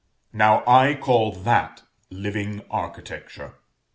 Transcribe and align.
Now 0.33 0.63
I 0.65 0.95
call 0.95 1.31
that 1.31 1.83
Living 2.09 2.63
Architecture. 2.71 3.57